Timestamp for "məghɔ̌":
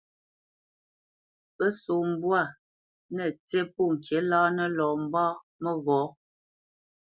5.61-6.03